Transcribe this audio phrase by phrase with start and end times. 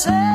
[0.00, 0.29] sailing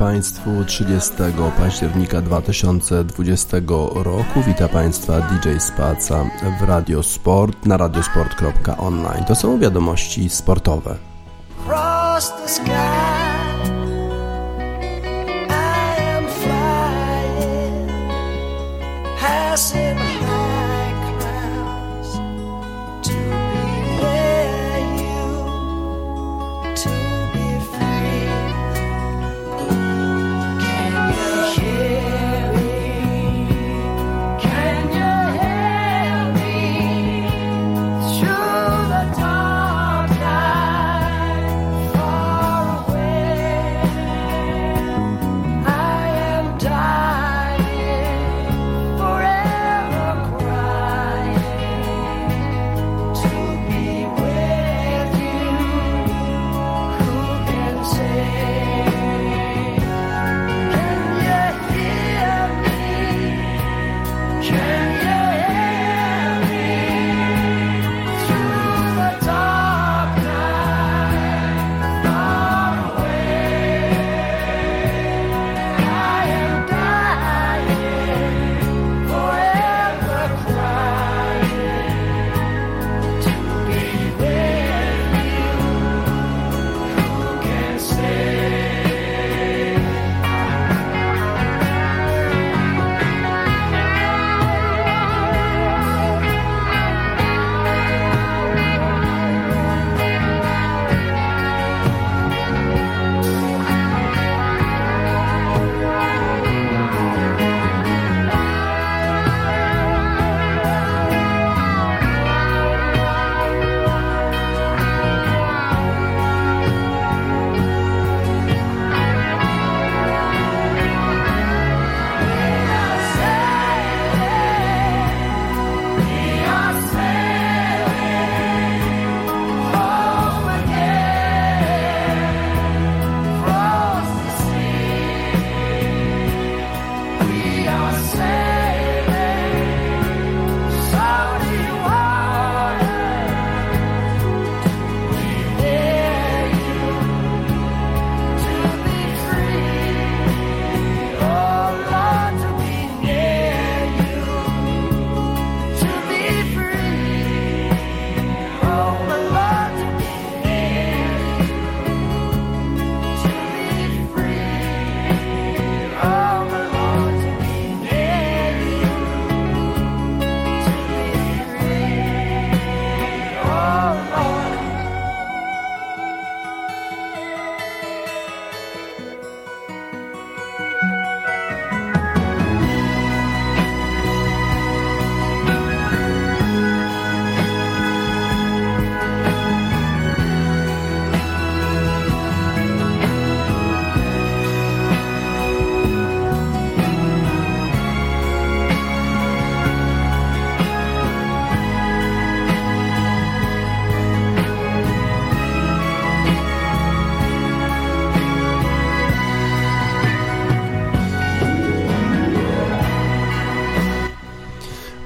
[0.00, 1.12] Państwu 30
[1.58, 3.56] października 2020
[3.94, 4.42] roku.
[4.46, 6.24] Witam Państwa DJ Spaca
[6.60, 9.24] w Radio Sport na radiosport.online.
[9.24, 11.09] To są wiadomości sportowe.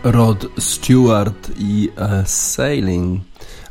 [0.07, 3.21] Rod Stewart i e, Sailing.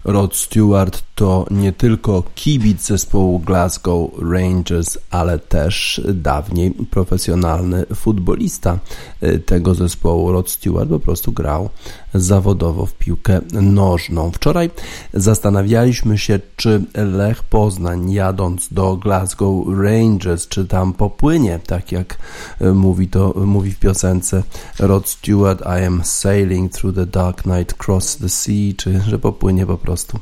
[0.01, 8.79] Rod Stewart to nie tylko kibic zespołu Glasgow Rangers, ale też dawniej profesjonalny futbolista
[9.21, 10.31] e, tego zespołu.
[10.31, 11.69] Rod Stewart po prostu grał
[12.13, 14.31] zawodowo w piłkę nożną.
[14.31, 14.69] Wczoraj
[15.13, 22.17] zastanawialiśmy się, czy Lech Poznań jadąc do Glasgow Rangers, czy tam popłynie, tak jak
[22.61, 24.43] e, mówi to mówi w piosence
[24.79, 29.65] Rod Stewart I am sailing through the dark night cross the sea, czy że popłynie
[29.65, 30.19] po prostu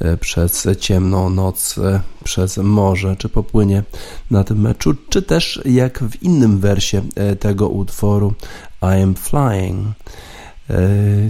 [0.00, 3.82] e, przez ciemną noc e, przez morze, czy popłynie
[4.30, 8.34] na tym meczu, czy też jak w innym wersie e, tego utworu
[8.82, 9.86] I am flying
[10.70, 10.78] e,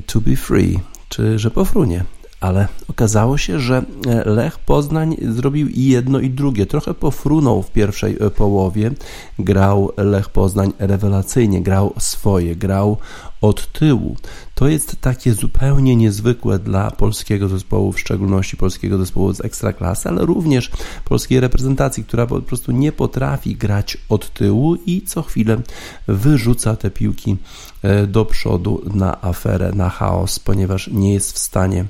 [0.06, 2.04] to be free, czy że pofrunie
[2.40, 3.82] ale okazało się, że
[4.24, 6.66] Lech Poznań zrobił i jedno i drugie.
[6.66, 8.90] Trochę pofrunął w pierwszej połowie.
[9.38, 12.96] Grał Lech Poznań rewelacyjnie, grał swoje, grał
[13.40, 14.16] od tyłu.
[14.54, 20.26] To jest takie zupełnie niezwykłe dla polskiego zespołu, w szczególności polskiego zespołu z ekstraklasy, ale
[20.26, 20.70] również
[21.04, 25.60] polskiej reprezentacji, która po prostu nie potrafi grać od tyłu i co chwilę
[26.08, 27.36] wyrzuca te piłki
[27.82, 31.84] e, do przodu na aferę, na chaos, ponieważ nie jest w stanie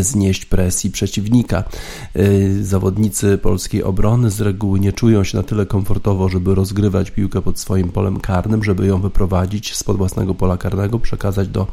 [0.00, 1.64] znieść presji przeciwnika.
[2.16, 7.42] Y, zawodnicy polskiej obrony z reguły nie czują się na tyle komfortowo, żeby rozgrywać piłkę
[7.42, 11.66] pod swoim polem karnym, żeby ją wyprowadzić spod własnego pola karnego, przekazać do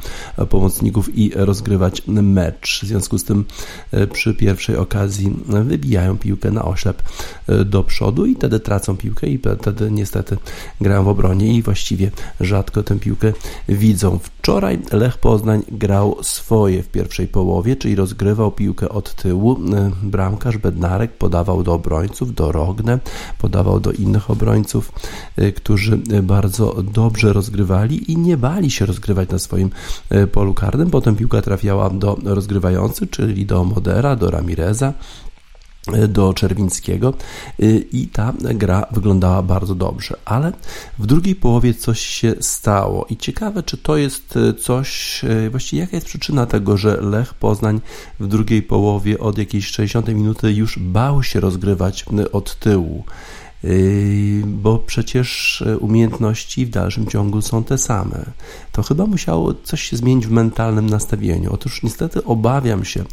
[0.49, 2.81] pomocników i rozgrywać mecz.
[2.83, 3.45] W związku z tym
[3.93, 7.03] y, przy pierwszej okazji wybijają piłkę na oślep
[7.65, 10.37] do przodu i wtedy tracą piłkę i wtedy niestety
[10.81, 13.33] grają w obronie i właściwie rzadko tę piłkę
[13.69, 14.19] widzą.
[14.19, 19.59] Wczoraj Lech Poznań grał swoje w pierwszej połowie, czyli rozgrywał piłkę od tyłu.
[19.73, 22.99] E, bramkarz Bednarek podawał do obrońców, do Rogne,
[23.37, 24.91] podawał do innych obrońców,
[25.37, 29.69] e, którzy bardzo dobrze rozgrywali i nie bali się rozgrywać na swoim
[30.09, 30.89] e, polu karnym.
[30.89, 34.93] Potem piłka trafiała do rozgrywających, czyli do Modera, do Ramireza
[36.07, 37.13] do Czerwińskiego
[37.59, 40.51] y, i ta gra wyglądała bardzo dobrze, ale
[40.99, 45.81] w drugiej połowie coś się stało i ciekawe, czy to jest y, coś, y, właściwie
[45.81, 47.81] jaka jest przyczyna tego, że Lech Poznań
[48.19, 53.03] w drugiej połowie od jakiejś 60 minuty już bał się rozgrywać od tyłu.
[53.63, 58.25] Yy, bo przecież e, umiejętności w dalszym ciągu są te same.
[58.71, 61.53] To chyba musiało coś się zmienić w mentalnym nastawieniu.
[61.53, 63.03] Otóż niestety obawiam się,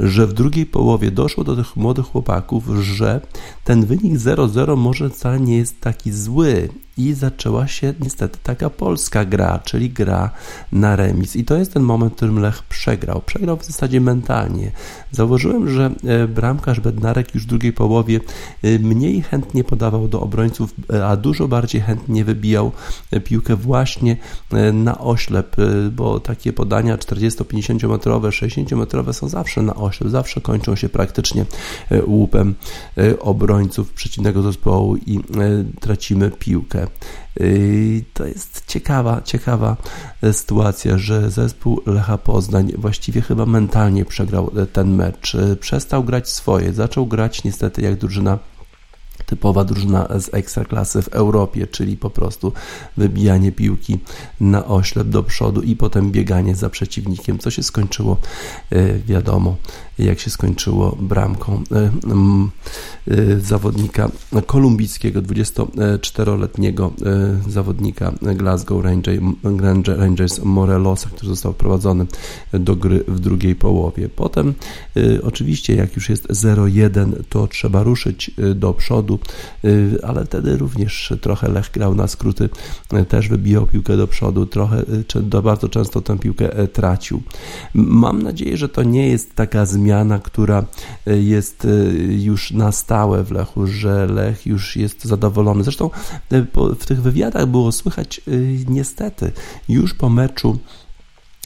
[0.00, 3.20] że w drugiej połowie doszło do tych młodych chłopaków, że
[3.64, 6.68] ten wynik 0-0 może wcale nie jest taki zły
[7.00, 10.30] i zaczęła się niestety taka polska gra, czyli gra
[10.72, 11.36] na remis.
[11.36, 13.22] I to jest ten moment, w którym Lech przegrał.
[13.26, 14.72] Przegrał w zasadzie mentalnie.
[15.12, 18.20] Zauważyłem, że e, bramkarz Bednarek już w drugiej połowie
[18.62, 22.72] e, mniej chętnie podawał do obrońców, e, a dużo bardziej chętnie wybijał
[23.24, 24.16] piłkę właśnie
[24.72, 25.56] na oślep,
[25.92, 31.46] bo takie podania 40-50 metrowe, 60 metrowe są zawsze na oślep, zawsze kończą się praktycznie
[32.06, 32.54] łupem
[33.20, 35.20] obrońców przeciwnego zespołu i
[35.80, 36.86] tracimy piłkę.
[38.14, 39.76] To jest ciekawa, ciekawa
[40.22, 45.34] e, sytuacja, że zespół Lecha Poznań właściwie chyba mentalnie przegrał e, ten mecz.
[45.34, 48.38] E, przestał grać swoje, zaczął grać niestety jak drużyna
[49.26, 52.52] typowa drużyna z ekstraklasy w Europie, czyli po prostu
[52.96, 53.98] wybijanie piłki
[54.40, 58.16] na oślep do przodu i potem bieganie za przeciwnikiem, co się skończyło,
[59.06, 59.56] wiadomo,
[60.00, 61.90] jak się skończyło bramką e,
[63.08, 64.10] e, zawodnika
[64.46, 66.92] kolumbijskiego, 24-letniego
[67.46, 68.84] e, zawodnika Glasgow
[69.84, 72.06] Rangers Morelosa, który został wprowadzony
[72.52, 74.08] do gry w drugiej połowie.
[74.08, 74.54] Potem
[75.22, 79.18] oczywiście jak już jest 0-1, to trzeba ruszyć do przodu,
[80.02, 82.48] ale wtedy również trochę Lech grał na skróty,
[83.08, 84.82] też wybijał piłkę do przodu, trochę,
[85.42, 87.22] bardzo często tę piłkę tracił.
[87.74, 90.64] Mam nadzieję, że to nie jest taka zmiana zmiana, która
[91.06, 91.68] e, jest e,
[92.02, 95.64] już na stałe w Lechu, że Lech już jest zadowolony.
[95.64, 95.90] Zresztą
[96.32, 96.46] e,
[96.80, 98.20] w tych wywiadach było słychać
[98.68, 99.32] niestety
[99.68, 100.58] już po meczu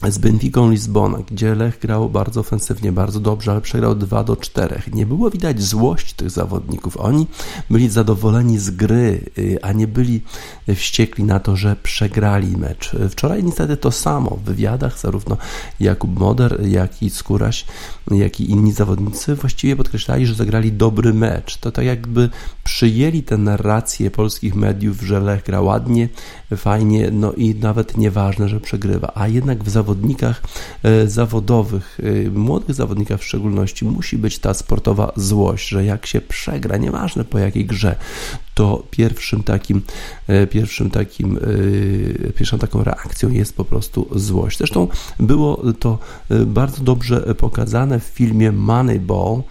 [0.03, 4.81] z Benficą Lizbona, gdzie Lech grał bardzo ofensywnie, bardzo dobrze, ale przegrał 2 do 4.
[4.93, 6.97] Nie było widać złość tych zawodników.
[6.97, 7.27] Oni
[7.69, 10.21] byli zadowoleni z gry, y, a nie byli
[10.75, 12.91] wściekli na to, że przegrali mecz.
[13.09, 14.29] Wczoraj niestety to samo.
[14.29, 15.37] W wywiadach zarówno
[15.79, 17.65] Jakub Moder, jak i Skóraś,
[18.11, 21.57] jak i inni zawodnicy właściwie podkreślali, że zagrali dobry mecz.
[21.57, 22.29] To tak jakby
[22.63, 26.09] przyjęli tę narrację polskich mediów, że Lech gra ładnie,
[26.57, 29.11] fajnie, no i nawet nieważne, że przegrywa.
[29.15, 30.41] A jednak w zawodnikach
[30.83, 36.21] e, zawodowych, e, młodych zawodnikach w szczególności, musi być ta sportowa złość, że jak się
[36.21, 37.95] przegra, nieważne po jakiej grze,
[38.53, 39.81] to pierwszym takim,
[40.27, 41.39] e, pierwszym takim,
[42.35, 44.57] pierwszą taką reakcją jest po prostu złość.
[44.57, 44.87] Zresztą
[45.19, 45.99] było to
[46.45, 49.43] bardzo dobrze pokazane w filmie Moneyball,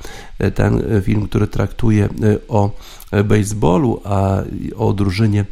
[0.54, 2.08] ten film, który traktuje
[2.48, 2.70] o
[3.24, 4.42] baseballu, a
[4.76, 5.44] o drużynie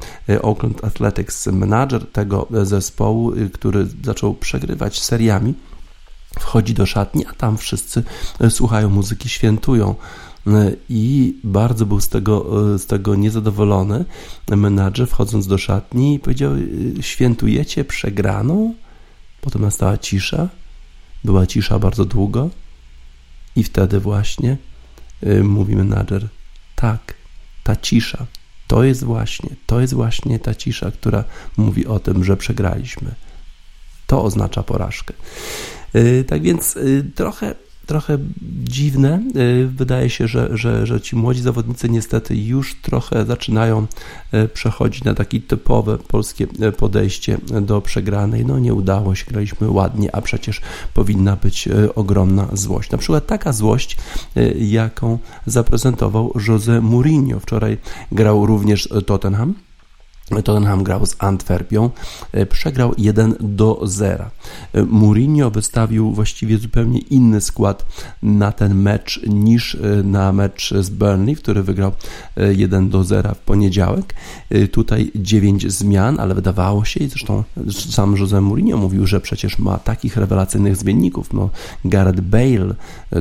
[0.42, 5.54] Oakland Athletics, menadżer tego zespołu, który zaczął przegrywać seriami,
[6.40, 8.02] wchodzi do szatni, a tam wszyscy
[8.48, 9.94] słuchają muzyki, świętują.
[10.88, 12.46] I bardzo był z tego,
[12.78, 14.04] z tego niezadowolony
[14.56, 16.52] menadżer wchodząc do szatni powiedział
[17.00, 18.74] świętujecie przegraną?
[19.40, 20.48] Potem nastała cisza,
[21.24, 22.50] była cisza bardzo długo.
[23.56, 24.56] I wtedy właśnie
[25.42, 26.28] mówi menadżer
[26.76, 27.14] tak,
[27.62, 28.26] ta cisza,
[28.66, 31.24] to jest właśnie, to jest właśnie ta cisza, która
[31.56, 33.14] mówi o tym, że przegraliśmy.
[34.06, 35.14] To oznacza porażkę.
[35.94, 37.54] Y, Tak więc y, trochę
[37.86, 38.18] trochę
[38.64, 39.22] dziwne.
[39.36, 43.86] Y, Wydaje się, że, że, że ci młodzi zawodnicy niestety już trochę zaczynają
[44.34, 48.46] y, przechodzić na takie typowe polskie y, podejście do przegranej.
[48.46, 50.60] No nie udało się, graliśmy ładnie, a przecież
[50.94, 52.90] powinna być ogromna złość.
[52.90, 53.96] Na przykład taka złość,
[54.58, 57.40] jaką zaprezentował Jose Mourinho.
[57.40, 57.78] Wczoraj
[58.12, 59.54] grał również Tottenham.
[60.40, 61.90] Tottenham grał z Antwerpią,
[62.32, 64.30] e, przegrał 1 do 0.
[64.72, 67.86] E, Mourinho wystawił właściwie zupełnie inny skład
[68.22, 71.92] na ten mecz niż e, na mecz z Burnley, który wygrał
[72.36, 74.14] e, 1 do 0 w poniedziałek.
[74.72, 77.44] Tutaj 9 zmian, ale wydawało się, i zresztą
[77.90, 81.32] sam Jose Mourinho mówił, że przecież ma takich rewelacyjnych zmienników.
[81.32, 81.50] No,
[81.84, 82.74] Gareth Bale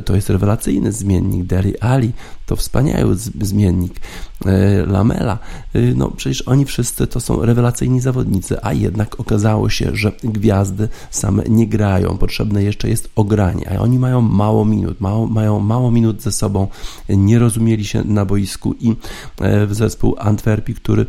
[0.04, 2.12] to jest rewelacyjny zmiennik, Deli Ali
[2.52, 4.00] to wspaniały zmiennik,
[4.46, 5.38] e, Lamela,
[5.74, 10.88] e, no przecież oni wszyscy to są rewelacyjni zawodnicy, a jednak okazało się, że gwiazdy
[11.10, 15.90] same nie grają, potrzebne jeszcze jest ogranie, a oni mają mało minut, mało, mają mało
[15.90, 16.68] minut ze sobą,
[17.08, 18.96] nie rozumieli się na boisku i
[19.40, 21.06] e, zespół Antwerpii, który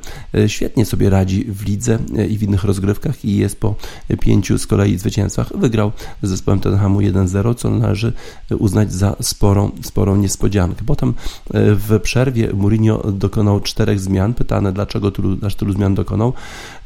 [0.48, 3.76] świetnie sobie radzi w lidze i w innych rozgrywkach i jest po
[4.20, 8.14] pięciu z kolei zwycięstwach, wygrał z zespołem Tottenhamu 1-0, co należy
[8.60, 10.84] uznać za sporą, sporą niespodziankę.
[10.86, 11.14] Potem
[11.54, 14.34] w przerwie Mourinho dokonał czterech zmian.
[14.34, 16.34] Pytane, dlaczego tylu, aż tylu zmian dokonał,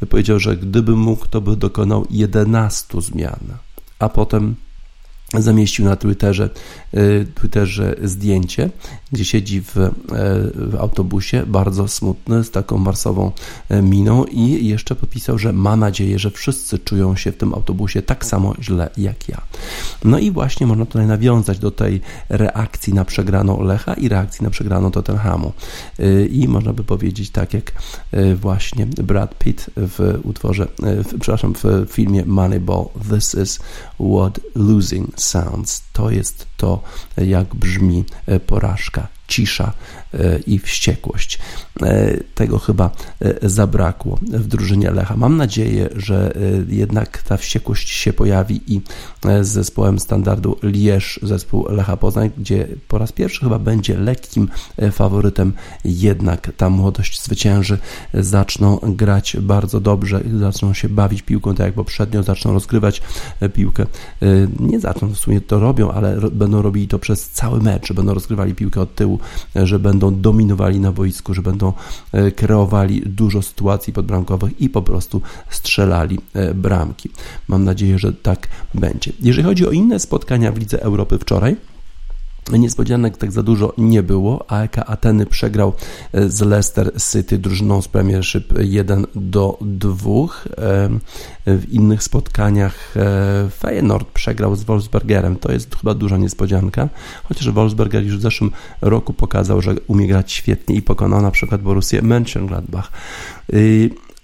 [0.10, 3.40] powiedział, że gdyby mógł, to by dokonał 11 zmian.
[4.00, 4.56] A potem
[5.34, 6.50] zamieścił na Twitterze,
[6.94, 8.70] e, Twitterze zdjęcie,
[9.12, 9.92] gdzie siedzi w, e,
[10.56, 13.32] w autobusie, bardzo smutny, z taką marsową
[13.70, 18.02] e, miną i jeszcze podpisał, że ma nadzieję, że wszyscy czują się w tym autobusie
[18.02, 19.42] tak samo źle jak ja.
[20.04, 24.50] No i właśnie można tutaj nawiązać do tej reakcji na przegraną Lecha i reakcji na
[24.50, 25.54] przegraną Tottenhamu.
[26.00, 27.72] E, I można by powiedzieć tak jak
[28.12, 33.60] e, właśnie Brad Pitt w utworze, w, przepraszam, w filmie Moneyball, This is
[34.00, 35.84] what losing sounds.
[35.94, 36.84] To jest to,
[37.18, 39.72] jak brzmi e, porażka, cisza
[40.14, 41.40] e, i wściekłość.
[41.82, 42.92] E, Tego chyba
[43.22, 45.18] e, zabrakło w drużynie Lecha.
[45.18, 46.34] Mam nadzieję, że
[46.70, 48.82] jednak ta wściekłość się pojawi i
[49.42, 54.50] z zespołem standardu Lierz, zespół Lecha Poznań, gdzie po raz pierwszy chyba będzie lekkim
[54.92, 55.54] faworytem,
[55.86, 57.78] jednak ta młodość zwycięży,
[58.14, 63.02] zaczną grać bardzo dobrze, zaczną się bawić piłką tak jak poprzednio, zaczną rozgrywać
[63.54, 63.86] piłkę.
[64.60, 68.56] Nie zaczną, w sumie to robią, ale będą robili to przez cały mecz, będą rozgrywali
[68.56, 69.17] piłkę od tyłu,
[69.56, 71.74] e, że będą dominowali na boisku, że będą
[72.12, 77.10] e, kreowali dużo sytuacji podbramkowych i po prostu strzelali e, bramki.
[77.48, 79.12] Mam nadzieję, że tak będzie.
[79.22, 81.56] Jeżeli chodzi o inne spotkania w Lidze Europy wczoraj,
[82.52, 84.52] Niespodzianek tak za dużo nie było.
[84.52, 85.74] AEK Ateny przegrał
[86.14, 90.12] e, z Leicester City drużyną z Premiership 1 do 2.
[90.58, 91.00] Em,
[91.48, 95.36] W innych spotkaniach e, Feyenoord przegrał z Wolfsbergerem.
[95.36, 96.90] To jest chyba duża niespodzianka,
[97.24, 98.52] chociaż Wolfsberger już w zeszłym
[98.82, 102.92] roku pokazał, że umie grać świetnie i pokonał na przykład Borussię Mönchengladbach.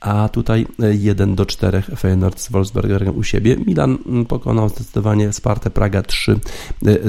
[0.03, 0.67] A tutaj
[0.99, 3.57] 1 do 4 Feyenoord z Wolfsbergerem u siebie.
[3.67, 6.39] Milan mm, pokonał zdecydowanie Spartę Praga 3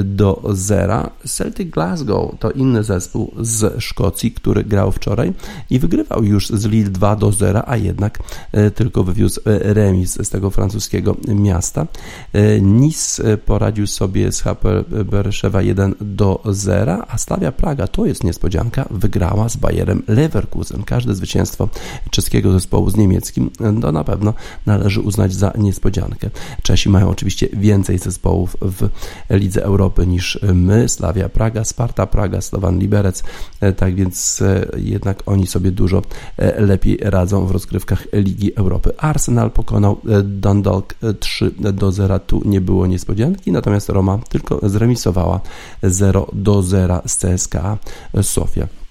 [0.03, 1.09] do 0.
[1.27, 5.33] Celtic Glasgow to inny zespół z Szkocji, który grał wczoraj
[5.69, 8.19] i wygrywał już z Lille 2 do 0, a jednak
[8.51, 11.87] e, tylko wywiózł e, remis z tego francuskiego miasta.
[12.33, 18.05] E, Nice e, poradził sobie z HP Bereszewa 1 do 0, a Slavia Praga to
[18.05, 20.83] jest niespodzianka, wygrała z Bayerem Leverkusen.
[20.83, 21.69] Każde zwycięstwo
[22.09, 23.49] czeskiego zespołu z niemieckim
[23.81, 24.33] to na pewno
[24.65, 26.29] należy uznać za niespodziankę.
[26.61, 28.89] Czesi mają oczywiście więcej zespołów w
[29.29, 33.23] Lidze Europy niż my, Slavia Praga, Sparta Praga, Slovan Liberec,
[33.61, 36.01] e, tak więc e, jednak oni sobie dużo
[36.37, 38.91] e, lepiej radzą w rozgrywkach Ligi Europy.
[38.97, 45.39] Arsenal pokonał Dundalk e, 3 do 0, tu nie było niespodzianki, natomiast Roma tylko zremisowała
[45.83, 47.77] 0 do 0 z CSKA
[48.21, 48.84] Sofia.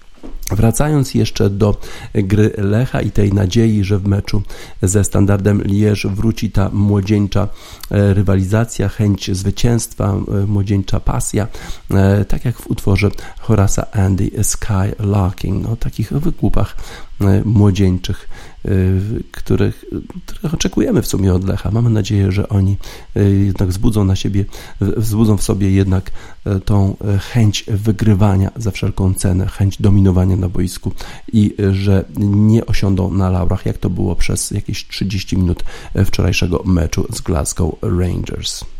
[0.51, 1.77] Wracając jeszcze do
[2.13, 4.41] gry Lecha i tej nadziei, że w meczu
[4.81, 7.47] ze standardem Lierz wróci ta młodzieńcza
[7.91, 11.47] e, rywalizacja, chęć zwycięstwa, e, młodzieńcza pasja,
[11.91, 13.09] e, tak jak w utworze
[13.39, 16.75] Horasa Andy Sky Larking, no, takich wykupach
[17.14, 17.14] e,
[17.45, 18.29] młodzieńczych,
[18.65, 18.69] e,
[19.31, 19.85] których,
[20.25, 21.71] których oczekujemy w sumie od Lecha.
[21.71, 22.77] Mamy nadzieję, że oni
[23.15, 24.45] e, jednak wzbudzą na siebie,
[24.81, 26.11] wzbudzą w sobie jednak
[26.45, 30.91] e, tą e, chęć wygrywania za wszelką cenę, chęć dominowania na boisku
[31.33, 36.05] i e, że nie osiądą na laurach, jak to było przez jakieś 30 minut e,
[36.05, 38.74] wczorajszego meczu z Glasgow Rangers.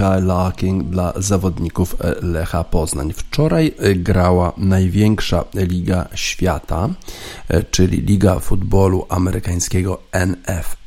[0.00, 3.12] Skylarking dla zawodników Lecha Poznań.
[3.12, 6.88] Wczoraj grała największa liga świata,
[7.70, 10.79] czyli Liga Futbolu Amerykańskiego NFL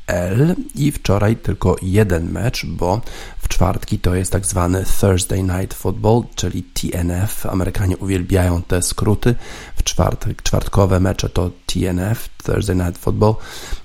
[0.74, 3.00] i wczoraj tylko jeden mecz, bo
[3.38, 7.46] w czwartki to jest tak zwany Thursday Night Football, czyli TNF.
[7.46, 9.34] Amerykanie uwielbiają te skróty.
[9.76, 13.34] W czwartek, czwartkowe mecze to TNF, Thursday Night Football.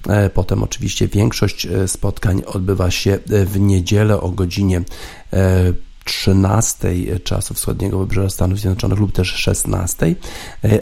[0.08, 4.82] E, potem oczywiście większość e, spotkań odbywa się w niedzielę o godzinie
[6.10, 10.16] 13 czasu wschodniego wybrzeża Stanów Zjednoczonych lub też 16,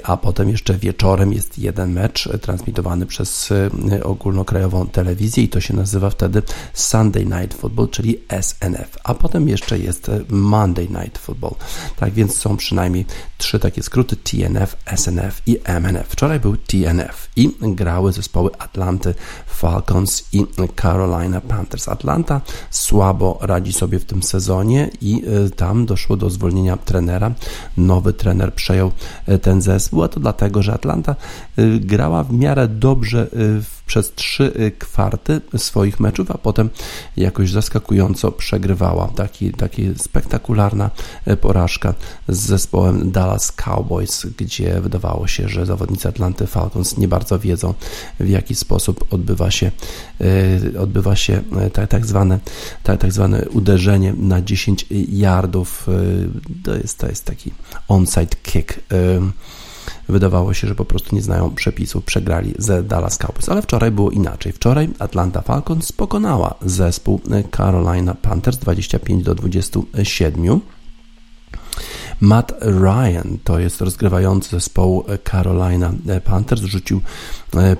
[0.04, 3.52] a potem jeszcze wieczorem jest jeden mecz transmitowany przez
[3.92, 6.42] e, ogólnokrajową telewizję i to się nazywa wtedy
[6.74, 11.56] Sunday Night Football, czyli SNF, a potem jeszcze jest Monday Night Football.
[11.96, 13.06] Tak więc są przynajmniej
[13.38, 16.08] trzy takie skróty TNF, SNF i MNF.
[16.08, 19.14] Wczoraj był TNF i grały zespoły Atlanty
[19.48, 20.46] Falcons i
[20.82, 21.88] Carolina Panthers.
[21.88, 27.32] Atlanta słabo radzi sobie w tym sezonie i y, tam doszło do zwolnienia trenera.
[27.78, 28.92] Nowy trener przejął
[29.30, 31.16] y, ten zespół, a to dlatego, że Atlanta
[31.60, 36.70] y, grała w miarę dobrze w przez trzy y, kwarty swoich meczów, a potem
[37.18, 39.08] jakoś zaskakująco przegrywała.
[39.08, 40.92] Taki, taki spektakularna
[41.28, 41.94] y, porażka
[42.28, 47.74] z zespołem Dallas Cowboys, gdzie wydawało się, że zawodnicy Atlanty Falcons nie bardzo wiedzą,
[48.20, 49.72] w jaki sposób odbywa się,
[50.22, 52.40] y, odbywa się tak, tak, zwane,
[52.84, 55.88] tak, tak zwane uderzenie na 10 yardów.
[56.64, 57.52] To jest, to jest taki
[57.88, 58.80] onside kick
[60.10, 63.50] wydawało się, że po prostu nie znają przepisów, przegrali ze Dallas Cowboys.
[63.50, 64.52] Ale wczoraj było inaczej.
[64.54, 67.22] Wczoraj Atlanta Falcons pokonała zespół
[67.58, 70.60] Carolina Panthers 25 do 27.
[72.22, 77.02] Matt Ryan to jest rozgrywający zespołu Carolina Panthers, rzucił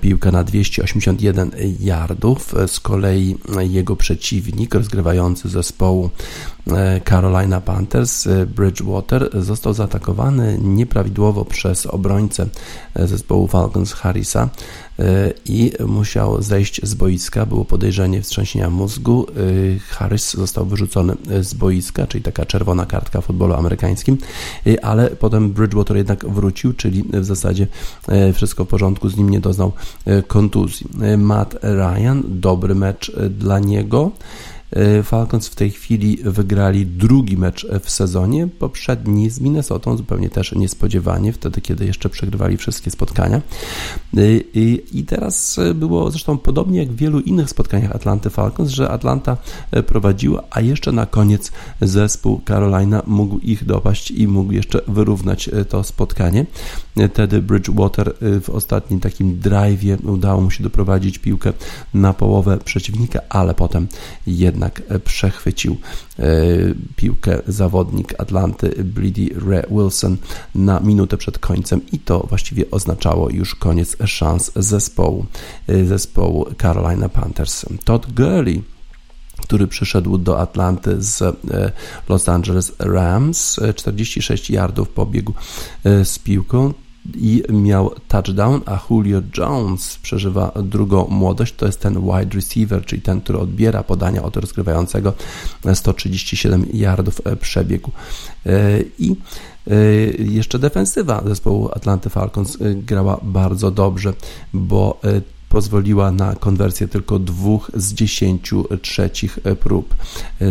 [0.02, 2.56] piłkę na 281 yardów.
[2.68, 6.10] Z kolei jego przeciwnik, rozgrywający zespołu
[6.68, 12.46] e, Carolina Panthers, e, Bridgewater, został zaatakowany nieprawidłowo przez obrońcę
[12.96, 14.50] zespołu Falcons Harrisa
[15.46, 17.46] i musiał zejść z boiska.
[17.46, 19.26] Było podejrzenie wstrząsienia mózgu.
[19.90, 24.18] Harris został wyrzucony z boiska, czyli taka czerwona kartka w futbolu amerykańskim,
[24.82, 27.68] ale potem Bridgewater jednak wrócił, czyli w zasadzie
[28.34, 29.57] wszystko w porządku, z nim nie doznał
[30.28, 30.88] kontuzji.
[31.18, 34.12] Matt Ryan, dobry mecz dla niego.
[35.04, 41.34] Falcons w tej chwili wygrali drugi mecz w sezonie, poprzedni z Minnesotą, zupełnie też niespodziewanie,
[41.34, 43.42] wtedy kiedy jeszcze przegrywali wszystkie spotkania.
[44.94, 49.38] I teraz było zresztą podobnie jak w wielu innych spotkaniach Atlanty Falcons, że Atlanta
[49.88, 51.52] prowadziła, a jeszcze na koniec
[51.82, 56.46] zespół Carolina mógł ich dopaść i mógł jeszcze wyrównać to spotkanie.
[57.14, 61.54] Wtedy Bridgewater w ostatnim takim drive'ie udało mu się doprowadzić piłkę
[61.94, 63.88] na połowę przeciwnika, ale potem
[64.28, 64.57] jednak
[65.04, 65.78] przechwycił
[66.20, 66.26] e,
[66.96, 70.18] piłkę zawodnik Atlanty Bleedy Ray Wilson
[70.56, 75.26] na minutę przed końcem i to właściwie oznaczało już koniec szans zespołu,
[75.68, 77.66] e, zespołu Carolina Panthers.
[77.84, 78.64] Todd Gurley
[79.38, 81.36] który przyszedł do Atlanty z e,
[82.10, 83.60] Los Angeles Rams.
[83.76, 85.34] 46 yardów pobiegł
[86.04, 86.74] z piłką
[87.16, 91.54] i miał touchdown, a Julio Jones przeżywa drugą młodość.
[91.56, 95.14] To jest ten wide receiver, czyli ten, który odbiera podania od rozgrywającego
[95.74, 97.92] 137 yardów e, przebiegu.
[98.46, 98.52] E,
[99.00, 99.16] I
[99.68, 99.74] e,
[100.24, 104.14] jeszcze defensywa zespołu Atlanty Falcons grała bardzo dobrze,
[104.54, 105.02] bo
[105.50, 109.96] pozwoliła na konwersję tylko dwóch z dziesięciu trzecich prób.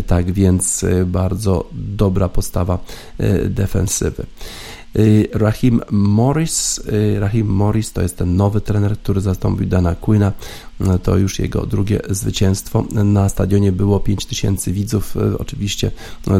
[0.06, 2.78] Tak więc bardzo dobra postawa
[3.48, 4.26] defensywy.
[4.98, 6.78] Y, Rahim Morris.
[6.78, 10.32] Y, Rahim Morris to jest ten nowy trener, który zastąpił Dana Quina.
[10.80, 12.84] Y, to już jego drugie zwycięstwo.
[12.92, 15.90] Na stadionie było 5000 widzów, oczywiście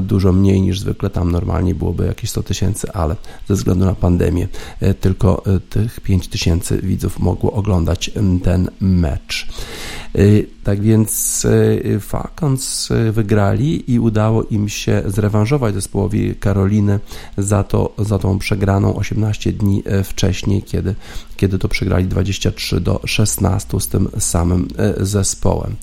[0.00, 3.16] dużo mniej niż zwykle, tam normalnie byłoby jakieś 100 tysięcy, ale
[3.48, 4.48] ze względu na pandemię
[5.00, 8.10] tylko tych 5000 widzów mogło oglądać
[8.42, 9.46] ten mecz.
[10.66, 11.46] Tak więc
[12.00, 17.00] Falcons wygrali i udało im się zrewanżować zespołowi Karoliny
[17.38, 20.94] za, to, za tą przegraną 18 dni e, wcześniej, kiedy,
[21.36, 25.76] kiedy to przegrali 23 do 16 z tym samym e, zespołem.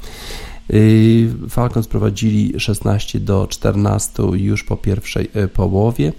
[0.69, 6.13] E, Falcons prowadzili 16 do 14 już po pierwszej połowie,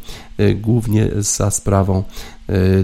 [0.55, 2.05] głównie za sprawą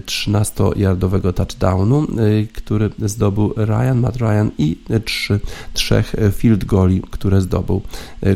[0.07, 5.41] 13-yardowego touchdownu, y, który zdobył Ryan, Matt Ryan i trzy,
[5.73, 7.83] trzech field goli, które zdobył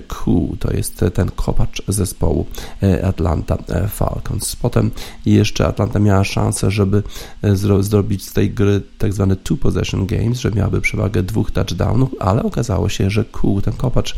[0.09, 0.57] Q.
[0.61, 2.47] To jest ten kopacz zespołu
[2.83, 4.57] y, Atlanta y, Falcons.
[4.57, 4.91] Potem
[5.27, 7.03] jeszcze Atlanta miała szansę, żeby
[7.83, 12.43] zrobić z tej gry tak zwane two possession games, że miałaby przewagę dwóch touchdownów, ale
[12.43, 14.17] okazało się, że Q, ten kopacz,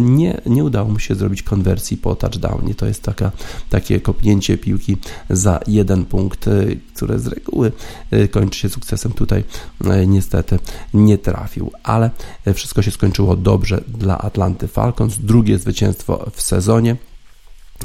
[0.00, 2.74] nie, nie udało mu się zrobić konwersji po touchdownie.
[2.74, 3.32] To jest taka,
[3.70, 4.96] takie kopnięcie piłki
[5.30, 7.72] za jeden punkt punkt, które z reguły
[8.10, 9.44] e, kończy się sukcesem, tutaj
[9.84, 10.58] e, niestety
[10.94, 12.10] nie trafił, ale
[12.44, 15.18] e, wszystko się skończyło dobrze dla Atlanty Falcons.
[15.18, 16.96] Drugie zwycięstwo w sezonie.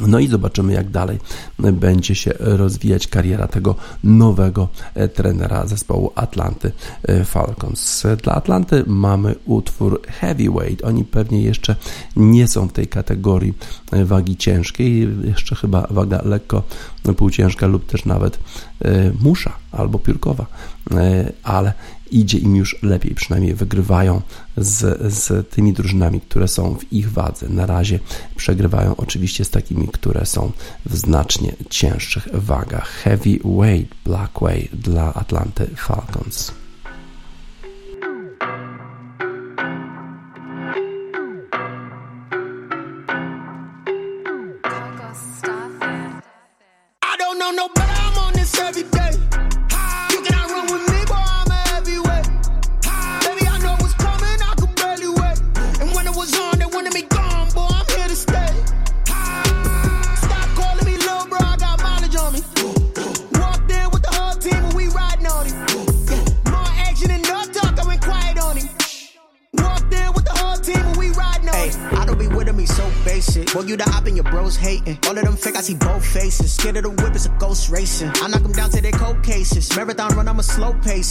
[0.08, 1.20] No i zobaczymy, jak dalej
[1.60, 6.72] będzie się rozwijać kariera tego nowego e, trenera zespołu Atlanty
[7.04, 8.04] e, Falcons.
[8.24, 10.86] Dla Atlanty mamy utwór Heavyweight.
[10.86, 11.76] Oni pewnie jeszcze
[12.16, 13.54] nie są w tej kategorii
[13.92, 16.64] e, wagi ciężkiej, jeszcze chyba waga lekko
[17.18, 18.40] półciężka lub też nawet
[19.22, 20.46] musza albo piórkowa,
[21.44, 21.74] ale
[22.12, 24.22] idzie im już lepiej, przynajmniej wygrywają
[24.58, 24.80] z,
[25.14, 27.50] z tymi drużynami, które są w ich wadze.
[27.50, 28.00] Na razie
[28.36, 30.52] przegrywają oczywiście z takimi, które są
[30.86, 32.90] w znacznie cięższych wagach.
[32.90, 36.61] Heavyweight Blackway dla Atlanty Falcons.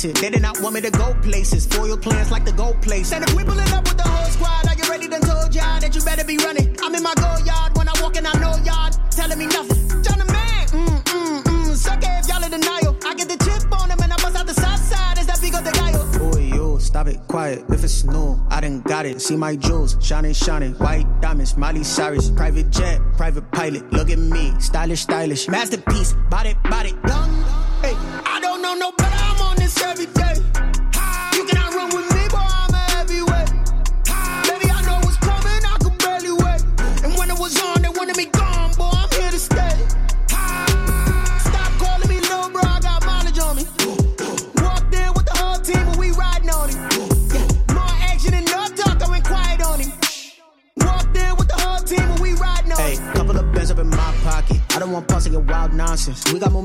[0.04, 0.14] It.
[0.16, 1.66] They did not want me to go places.
[1.66, 3.12] Foil plans like the gold place.
[3.12, 5.06] And if we pulling up with the whole squad, are you ready?
[5.06, 6.76] Then told y'all that you better be running.
[6.82, 10.02] I'm in my go yard when I walk in, I know y'all telling me nothing.
[10.02, 11.76] John the man, mm, mm, mm.
[11.76, 12.96] Suck if y'all in denial.
[13.06, 15.18] I get the chip on them and I bust out the south side.
[15.18, 16.18] Is that of the guy?
[16.18, 17.64] Boy, you stop it, quiet.
[17.68, 19.20] If it's new, I done got it.
[19.20, 20.74] See my jewels, shining, shining.
[20.74, 22.30] White diamonds, Miley Cyrus.
[22.30, 23.92] Private jet, private pilot.
[23.92, 25.48] Look at me, stylish, stylish.
[25.48, 27.39] Masterpiece, body, body, young.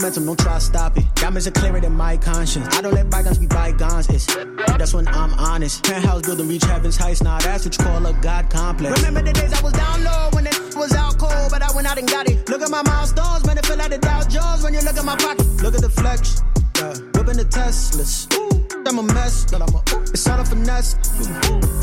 [0.06, 1.04] Momentum, don't try to stop it.
[1.16, 2.68] Diamonds are clearer than my conscience.
[2.76, 4.08] I don't let bygones be bygones.
[4.10, 4.26] It's
[4.78, 5.84] that's when I'm honest.
[5.84, 7.24] Penthouse building reach heaven's heights.
[7.24, 9.02] Now that's what you call a god complex.
[9.02, 11.88] Remember the days I was down low when it was out cold, but I went
[11.88, 12.48] out and got it.
[12.50, 15.06] Look at my milestones, man, it feel like the Dow Jones when you look at
[15.06, 15.48] my pocket.
[15.64, 16.42] Look at the flex,
[16.78, 16.94] yeah.
[17.14, 18.32] whipping the Teslas.
[18.38, 18.75] Ooh.
[18.88, 20.94] I'm a mess, but I'm a, it's all a finesse.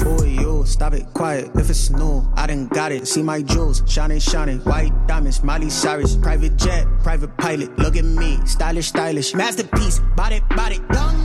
[0.05, 1.51] Boy, you stop it, quiet.
[1.57, 3.09] If it's new, I done got it.
[3.09, 4.61] See my jewels, shining, shining.
[4.61, 6.17] White diamonds, Miley Cyrus.
[6.17, 7.77] Private jet, private pilot.
[7.79, 9.35] Look at me, stylish, stylish.
[9.35, 11.17] Masterpiece, body, body, young.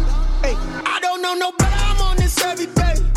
[0.42, 1.52] Hey, I don't know no.
[1.60, 3.17] I'm on this every day.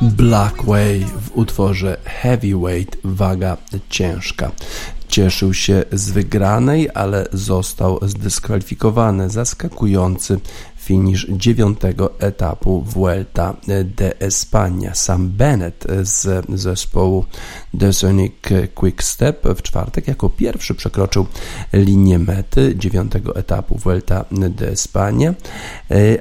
[0.00, 3.56] Blackway w utworze Heavyweight, waga
[3.88, 4.50] ciężka.
[5.08, 9.30] Cieszył się z wygranej, ale został zdyskwalifikowany.
[9.30, 10.40] Zaskakujący
[10.88, 13.56] finisz dziewiątego etapu Vuelta
[13.96, 14.94] de España.
[14.94, 17.24] Sam Bennett z zespołu
[17.78, 18.32] The Sonic
[18.74, 21.26] Quickstep w czwartek jako pierwszy przekroczył
[21.72, 25.34] linię mety dziewiątego etapu Vuelta de España,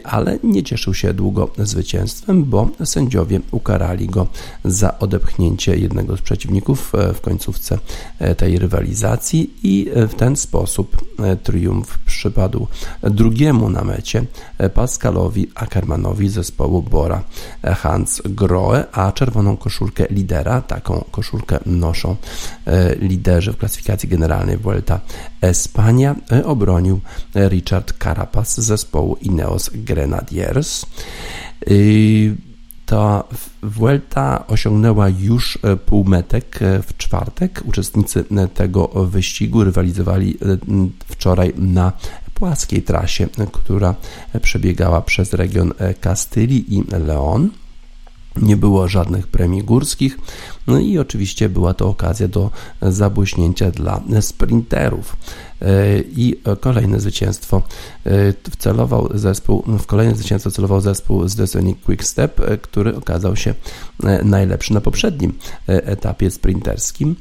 [0.03, 4.27] ale nie cieszył się długo zwycięstwem, bo sędziowie ukarali go
[4.65, 7.79] za odepchnięcie jednego z przeciwników w końcówce
[8.37, 11.05] tej rywalizacji i w ten sposób
[11.43, 12.67] triumf przypadł
[13.03, 14.25] drugiemu na mecie
[14.73, 17.23] Pascalowi Ackermanowi zespołu Bora
[17.63, 22.15] Hans Grohe, a czerwoną koszulkę lidera, taką koszulkę noszą
[22.99, 24.99] liderzy w klasyfikacji generalnej Vuelta
[25.41, 26.15] Espania,
[26.45, 26.99] obronił
[27.35, 30.85] Richard Carapaz z zespołu Ineos Grenadiers.
[32.85, 33.23] Ta
[33.63, 37.63] Vuelta osiągnęła już półmetek w czwartek.
[37.65, 40.37] Uczestnicy tego wyścigu rywalizowali
[41.07, 41.91] wczoraj na
[42.39, 43.95] płaskiej trasie, która
[44.41, 47.49] przebiegała przez region Kastylii i Leon.
[48.41, 50.17] Nie było żadnych premii górskich,
[50.67, 55.17] no i oczywiście była to okazja do zabłyśnięcia dla sprinterów.
[56.15, 57.61] I kolejne zwycięstwo
[58.51, 63.53] wcelował zespół, w kolejne zwycięstwo celował zespół z Sonic Quickstep, który okazał się
[64.23, 65.33] najlepszy na poprzednim
[65.67, 67.15] etapie sprinterskim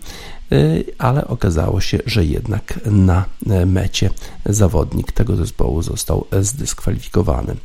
[0.98, 3.24] ale okazało się, że jednak na
[3.66, 4.10] mecie
[4.46, 7.56] zawodnik tego zespołu został zdyskwalifikowany.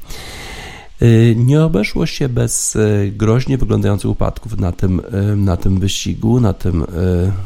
[1.35, 2.77] Nie obeszło się bez
[3.11, 5.01] groźnie wyglądających upadków na tym,
[5.35, 6.85] na tym wyścigu, na tym,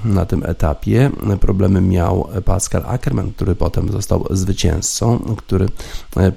[0.05, 1.11] na tym etapie.
[1.39, 5.67] Problemy miał Pascal Ackermann, który potem został zwycięzcą, który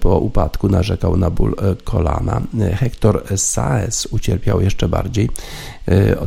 [0.00, 2.42] po upadku narzekał na ból kolana.
[2.74, 5.30] Hector Saez ucierpiał jeszcze bardziej.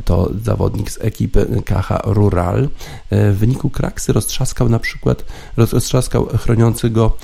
[0.05, 2.69] To zawodnik z ekipy Kacha Rural.
[3.11, 5.25] W wyniku kraksy roztrzaskał na przykład
[5.57, 7.17] roztrzaskał chroniący go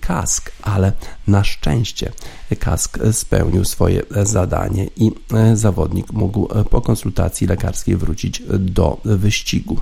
[0.00, 0.92] kask, ale
[1.26, 2.12] na szczęście
[2.58, 5.12] kask spełnił swoje zadanie i
[5.54, 9.80] zawodnik mógł po konsultacji lekarskiej wrócić do wyścigu.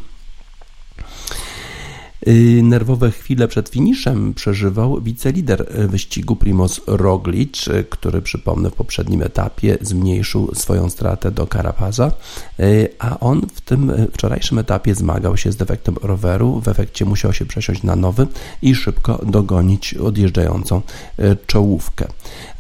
[2.63, 10.55] Nerwowe chwile przed finiszem przeżywał wicelider wyścigu Primoz Roglic, który przypomnę w poprzednim etapie zmniejszył
[10.55, 12.13] swoją stratę do Karapaza,
[12.99, 17.47] a on w tym wczorajszym etapie zmagał się z defektem roweru, w efekcie musiał się
[17.47, 18.27] przesiąść na nowy
[18.63, 20.83] i szybko dogonić odjeżdżającą
[21.47, 22.09] czołówkę.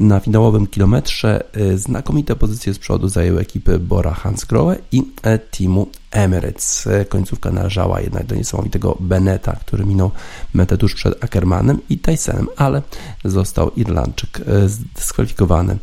[0.00, 1.44] Na finałowym kilometrze
[1.76, 5.02] znakomite pozycje z przodu zajęły ekipy Bora Hansgrohe i
[5.50, 6.88] teamu Emirates.
[7.08, 10.10] Końcówka należała jednak do niesamowitego Beneta, który minął
[10.54, 12.82] metę tuż przed Ackermanem i Tysonem, ale
[13.24, 15.76] został Irlandczyk zdyskwalifikowany.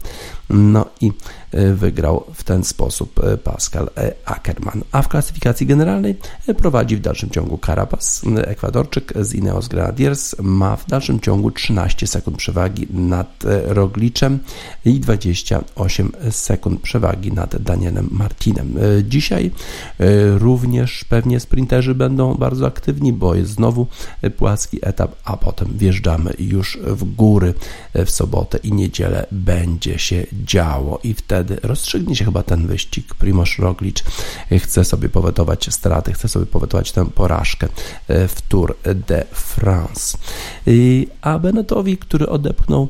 [0.50, 1.12] No i
[1.74, 3.90] wygrał w ten sposób Pascal
[4.26, 4.84] Ackermann.
[4.92, 6.16] A w klasyfikacji generalnej
[6.58, 8.22] prowadzi w dalszym ciągu Carapaz.
[8.38, 14.40] Ekwadorczyk z Ineos Grenadiers ma w dalszym ciągu 13 sekund przewagi nad Rogliczem
[14.86, 18.76] i 28 sekund przewagi nad Danielem Martinem.
[19.04, 19.52] Dzisiaj
[20.38, 23.88] również pewnie sprinterzy będą bardzo aktywni, bo jest znowu
[24.38, 27.54] płaski etap, a potem wjeżdżamy już w góry
[27.94, 33.16] w sobotę i niedzielę będzie się działo i wtedy rozstrzygnie się chyba ten wyścig.
[33.16, 34.04] Primoz Roglic
[34.60, 37.68] chce sobie powetować straty, chce sobie powetować tę porażkę
[38.08, 38.78] w Tour
[39.08, 40.18] de France.
[41.22, 42.88] A Benetowi, który odepchnął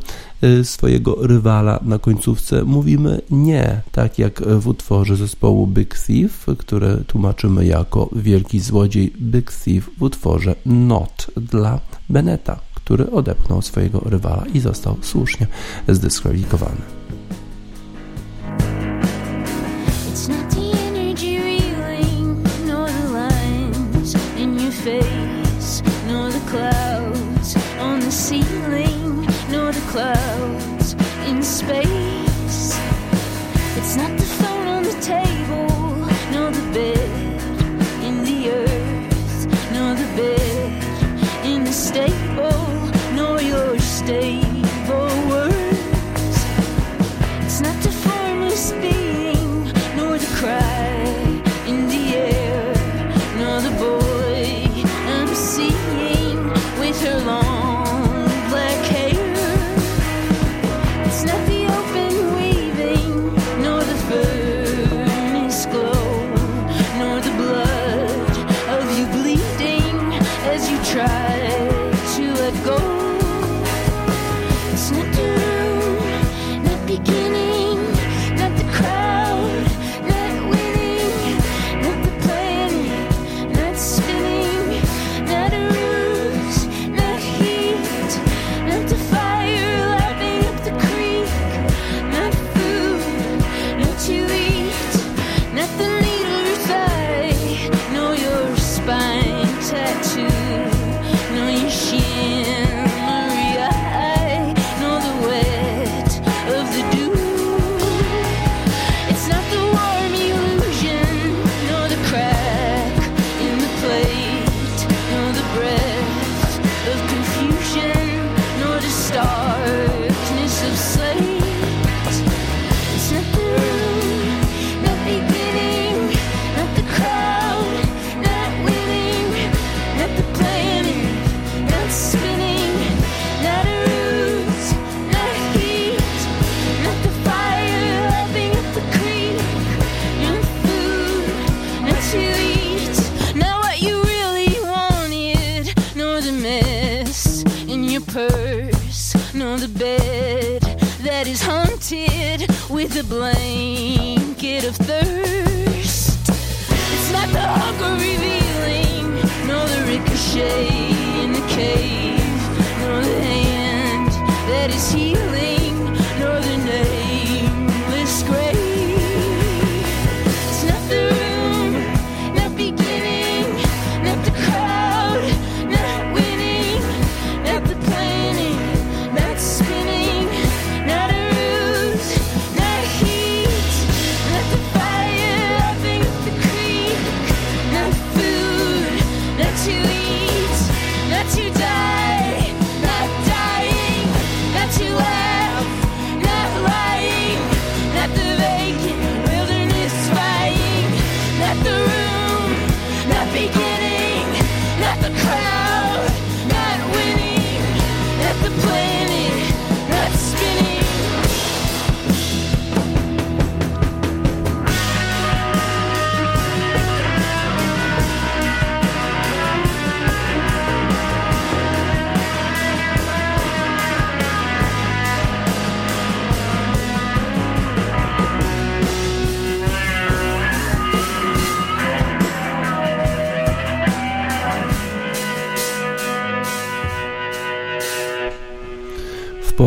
[0.63, 7.65] swojego rywala na końcówce, mówimy nie, tak jak w utworze zespołu Big Thief, które tłumaczymy
[7.65, 14.59] jako wielki złodziej Big Thief w utworze Not dla Beneta, który odepchnął swojego rywala i
[14.59, 15.47] został słusznie
[15.87, 17.00] zdyskwalifikowany.
[20.11, 20.40] It's not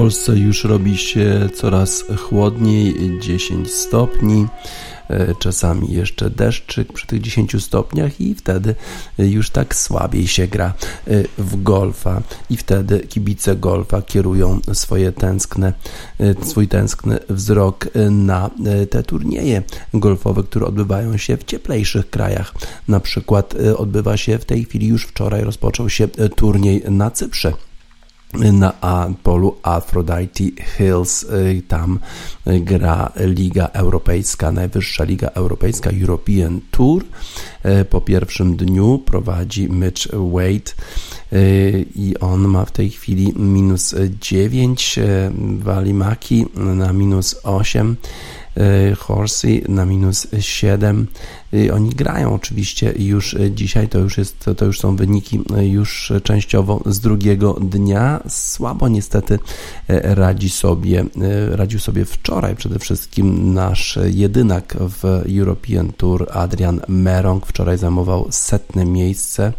[0.05, 4.47] Polsce już robi się coraz chłodniej, 10 stopni,
[5.09, 8.75] e, czasami jeszcze deszczyk przy tych 10 stopniach i wtedy
[9.19, 10.67] już tak słabiej się gra
[11.07, 15.73] e, w golfa i wtedy kibice golfa kierują swoje tęskne,
[16.21, 18.51] e, swój tęskny wzrok na
[18.91, 19.63] te turnieje
[19.95, 22.55] golfowe, które odbywają się w cieplejszych krajach.
[22.89, 27.53] Na przykład odbywa się w tej chwili już wczoraj rozpoczął się turniej na Cyprze
[28.35, 28.73] na
[29.23, 30.45] polu Aphrodite
[30.79, 31.23] Hills.
[31.23, 31.99] Y, tam
[32.47, 37.05] gra Liga Europejska, najwyższa Liga Europejska European Tour.
[37.65, 40.75] Y, po pierwszym dniu prowadzi Mitch Wade
[41.33, 44.99] y, i on ma w tej chwili minus 9,
[45.59, 47.97] Walimaki na minus 8.
[48.57, 51.07] E, Horsey na minus 7.
[51.73, 57.01] Oni grają oczywiście już dzisiaj, to już, jest, to już są wyniki już częściowo z
[57.01, 58.21] drugiego dnia.
[58.29, 59.39] Słabo niestety
[59.89, 66.81] e, radzi sobie, e, radził sobie wczoraj przede wszystkim nasz jedynak w European Tour Adrian
[66.89, 67.47] Merong.
[67.47, 69.53] Wczoraj zajmował setne miejsce.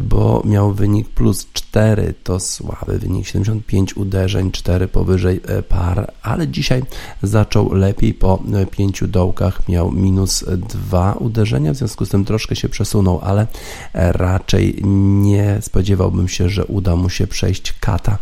[0.00, 6.82] Bo miał wynik plus 4, to słaby wynik, 75 uderzeń, 4 powyżej par, ale dzisiaj
[7.22, 12.68] zaczął lepiej po pięciu dołkach, miał minus 2 uderzenia, w związku z tym troszkę się
[12.68, 13.46] przesunął, ale
[13.94, 18.18] raczej nie spodziewałbym się, że uda mu się przejść kata,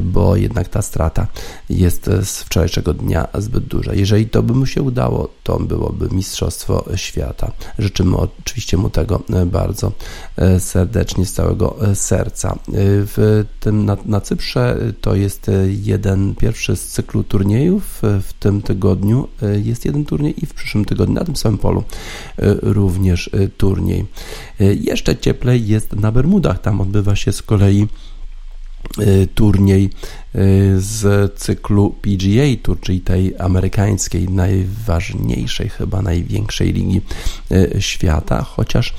[0.00, 1.26] bo jednak ta strata
[1.70, 3.94] jest z wczorajszego dnia zbyt duża.
[3.94, 7.52] Jeżeli to by mu się udało, to byłoby Mistrzostwo Świata.
[7.78, 9.92] Życzymy oczywiście mu tego bardzo
[10.58, 10.69] serdecznie,
[11.24, 12.58] z całego serca.
[13.06, 18.02] W tym na, na Cyprze to jest jeden pierwszy z cyklu turniejów.
[18.02, 19.28] W tym tygodniu
[19.62, 21.84] jest jeden turniej i w przyszłym tygodniu na tym samym polu
[22.62, 24.06] również turniej.
[24.60, 26.60] Jeszcze cieplej jest na Bermudach.
[26.60, 27.86] Tam odbywa się z kolei
[29.34, 29.90] turniej
[30.76, 37.00] z cyklu PGA Tour, czyli tej amerykańskiej, najważniejszej, chyba największej ligi
[37.50, 38.94] e, świata, chociaż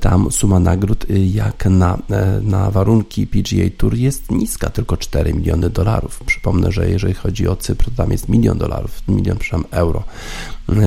[0.00, 1.98] tam suma nagród jak na,
[2.42, 6.20] na warunki PGA Tour jest niska, tylko 4 miliony dolarów.
[6.26, 10.04] Przypomnę, że jeżeli chodzi o Cypr, to tam jest milion dolarów, milion, przepraszam, euro.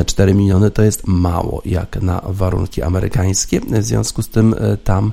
[0.06, 5.12] 4 miliony to jest mało jak na warunki amerykańskie, w związku z tym tam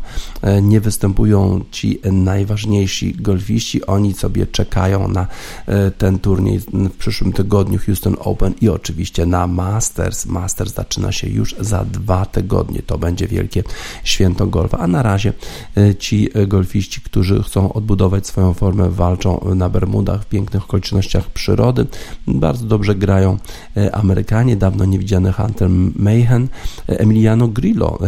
[0.62, 5.26] nie występują ci najważniejsi golfiści, oni sobie czekają na
[5.66, 10.26] e, ten turniej w przyszłym tygodniu Houston Open i oczywiście na Masters.
[10.26, 12.82] Masters zaczyna się już za dwa tygodnie.
[12.82, 13.62] To będzie wielkie
[14.04, 15.32] święto golfa, a na razie
[15.76, 21.86] e, ci golfiści, którzy chcą odbudować swoją formę, walczą na Bermudach w pięknych okolicznościach przyrody.
[22.26, 23.38] Bardzo dobrze grają
[23.76, 26.48] e, Amerykanie, dawno niewidziany Hunter Mayhem,
[26.86, 27.98] Emiliano Grillo,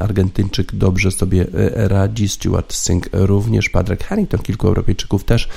[0.00, 5.48] Argentyńczyk dobrze sobie radzi, Stuart Singh również, Patrick Harrington, kilku Europejczyków też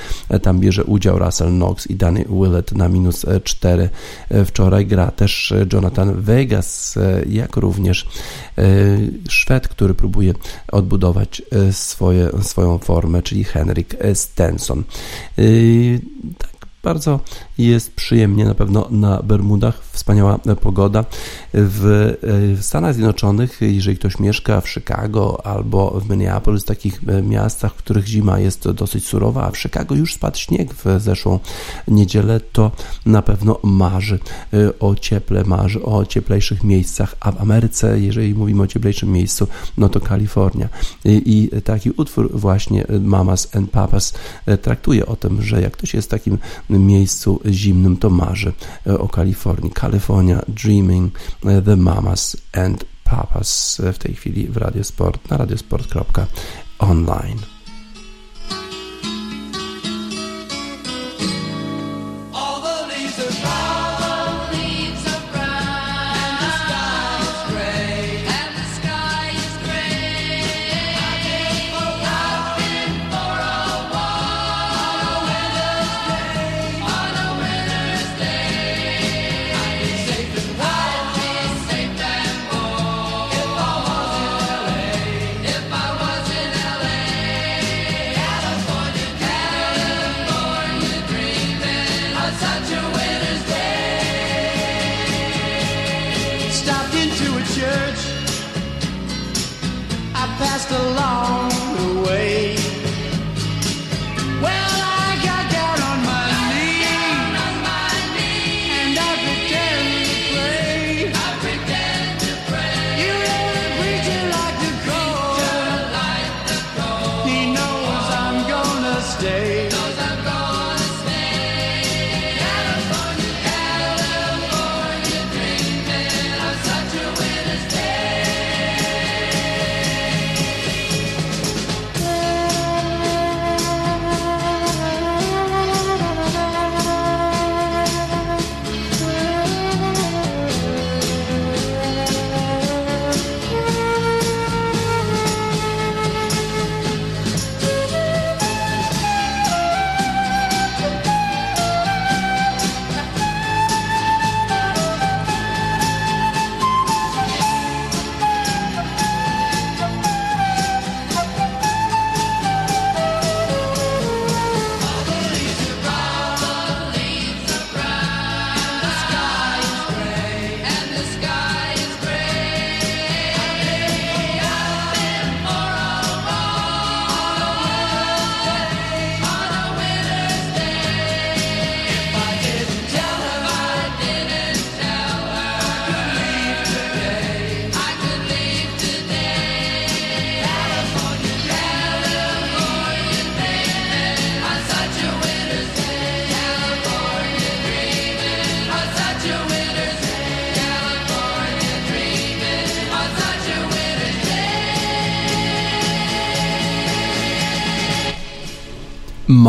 [0.42, 3.90] tam bierze udział Russell Knox i Danny Willett na minus 4.
[4.28, 8.08] E, wczoraj gra też e, Jonathan Vegas, e, jak również
[9.28, 10.34] Szwed, który próbuje
[10.72, 14.84] odbudować swoje, swoją formę, czyli Henrik Stenson.
[16.82, 17.20] Bardzo
[17.58, 21.04] jest przyjemnie na pewno na Bermudach, wspaniała pogoda.
[21.54, 22.12] W
[22.60, 28.06] Stanach Zjednoczonych, jeżeli ktoś mieszka w Chicago albo w Minneapolis, takich e, miastach, w których
[28.06, 31.38] zima jest dosyć surowa, a w Chicago już spadł śnieg w zeszłą
[31.88, 32.70] niedzielę, to
[33.06, 34.18] na pewno marzy
[34.52, 39.48] e, o cieple, marzy o cieplejszych miejscach, a w Ameryce, jeżeli mówimy o cieplejszym miejscu,
[39.78, 40.68] no to Kalifornia.
[41.04, 44.14] I taki utwór właśnie Mamas and Papas
[44.46, 46.38] e, traktuje o tym, że jak ktoś jest takim
[46.78, 48.52] miejscu zimnym, to marzy
[48.98, 49.72] o Kalifornii.
[49.72, 51.18] California Dreaming,
[51.64, 57.51] The Mamas and Papas w tej chwili w Radiosport na radiosport.online.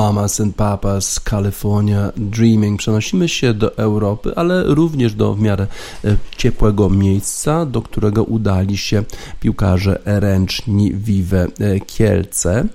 [0.04, 2.80] Mamas and Papas California Dreaming.
[2.80, 5.68] Przenosimy się do Europy, ale również do w miarę
[6.06, 9.04] e, ciepłego miejsca, do którego udali się
[9.39, 11.47] piłkarze ręczni Vive
[11.88, 12.66] Kielce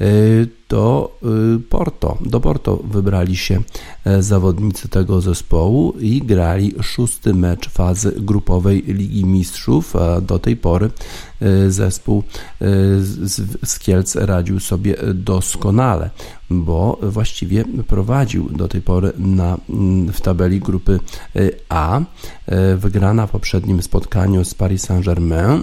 [0.00, 0.04] e,
[0.68, 2.18] do e, Porto.
[2.20, 3.62] Do Porto wybrali się
[4.20, 9.94] zawodnicy tego zespołu i grali szósty mecz fazy grupowej Ligi Mistrzów.
[10.22, 10.90] Do tej pory
[11.68, 12.22] zespół
[13.64, 16.10] z Kielc radził sobie doskonale
[16.50, 21.00] bo właściwie prowadził do tej pory na, mm, w tabeli grupy
[21.36, 22.00] e, A.
[22.46, 25.62] E, wygrana w poprzednim spotkaniu z Paris Saint-Germain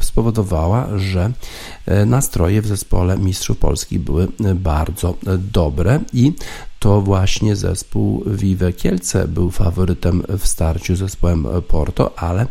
[0.00, 1.32] e, spowodowała, że
[2.06, 4.23] nastroje w zespole Mistrzów Polski były
[4.54, 5.14] bardzo
[5.52, 6.32] dobre i
[6.78, 12.46] to właśnie zespół Vive Kielce był faworytem w starciu z zespołem Porto, ale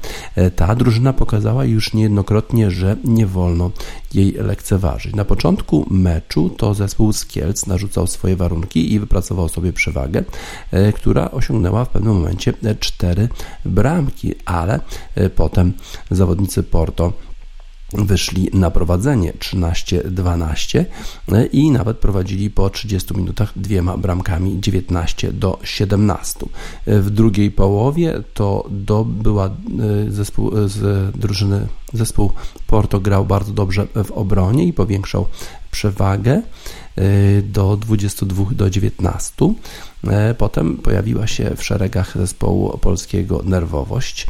[0.55, 3.71] ta drużyna pokazała już niejednokrotnie, że nie wolno
[4.13, 5.15] jej lekceważyć.
[5.15, 10.23] Na początku meczu to zespół z Kielc narzucał swoje warunki i wypracował sobie przewagę,
[10.95, 13.29] która osiągnęła w pewnym momencie cztery
[13.65, 14.79] bramki, ale
[15.35, 15.73] potem
[16.11, 17.13] zawodnicy Porto
[17.93, 20.85] wyszli na prowadzenie 13-12
[21.51, 26.45] i nawet prowadzili po 30 minutach dwiema bramkami 19 do 17.
[26.87, 29.51] W drugiej połowie to do, była e,
[30.11, 32.31] zespół e, z drużyny zespół
[32.67, 35.27] Porto grał bardzo dobrze w obronie i powiększał
[35.71, 36.41] przewagę e,
[37.41, 39.53] do 22 do 19.
[40.37, 44.27] Potem pojawiła się w szeregach zespołu polskiego nerwowość,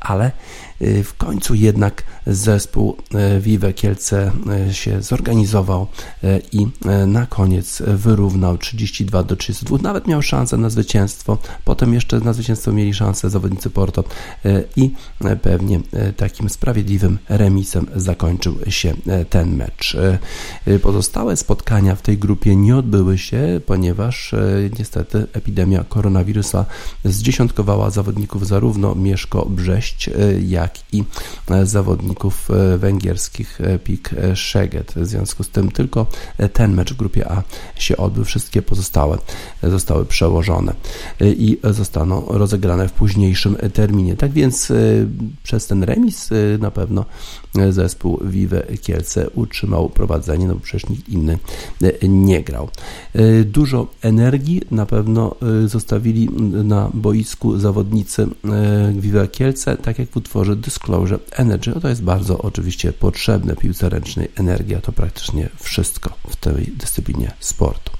[0.00, 0.32] ale
[1.04, 2.96] w końcu jednak zespół
[3.36, 4.32] y, Vive Kielce
[4.70, 5.86] y, się zorganizował
[6.52, 6.66] i
[7.06, 9.78] na koniec wyrównał 32 do 32.
[9.82, 11.38] Nawet miał szansę na zwycięstwo.
[11.64, 14.04] Potem jeszcze na zwycięstwo mieli szansę zawodnicy Porto
[14.76, 14.90] i
[15.42, 15.80] pewnie
[16.16, 18.94] takim sprawiedliwym remisem zakończył się
[19.30, 19.96] ten mecz.
[20.82, 24.34] Pozostałe spotkania w tej grupie nie odbyły się, ponieważ
[24.78, 26.64] niestety epidemia koronawirusa
[27.04, 30.10] zdziesiątkowała zawodników zarówno Mieszko Brześć,
[30.48, 31.04] jak jak i
[31.50, 34.92] e, zawodników e, węgierskich e, PIK Szeged.
[34.96, 36.06] W związku z tym tylko
[36.52, 37.42] ten mecz w grupie A
[37.74, 39.18] się odbył, wszystkie pozostałe
[39.62, 40.74] zostały przełożone
[41.20, 44.16] i zostaną rozegrane w późniejszym terminie.
[44.16, 44.72] Tak więc
[45.42, 47.04] przez ten remis na pewno
[47.70, 51.38] zespół Vive Kielce utrzymał prowadzenie, no bo przecież nikt inny
[52.02, 52.68] nie grał.
[53.44, 55.36] Dużo energii na pewno
[55.66, 56.28] zostawili
[56.64, 58.26] na boisku zawodnicy
[58.92, 61.80] Vive Kielce, tak jak w utworze Disclosure Energy.
[61.80, 64.28] To jest bardzo oczywiście potrzebne piłce ręcznej.
[64.36, 67.92] Energia to praktycznie wszystko w tej dyscyplinie sportu.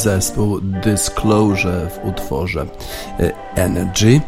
[0.00, 2.66] Zespół Disclosure w utworze
[3.20, 4.20] e, Energy.